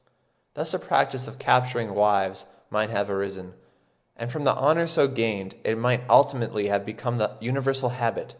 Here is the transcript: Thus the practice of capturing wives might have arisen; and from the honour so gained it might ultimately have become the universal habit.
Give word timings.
Thus 0.55 0.71
the 0.71 0.79
practice 0.79 1.27
of 1.27 1.37
capturing 1.37 1.93
wives 1.93 2.47
might 2.71 2.89
have 2.89 3.07
arisen; 3.07 3.53
and 4.17 4.31
from 4.31 4.45
the 4.45 4.55
honour 4.55 4.87
so 4.87 5.07
gained 5.07 5.53
it 5.63 5.77
might 5.77 6.03
ultimately 6.09 6.69
have 6.69 6.87
become 6.87 7.19
the 7.19 7.37
universal 7.39 7.89
habit. 7.89 8.29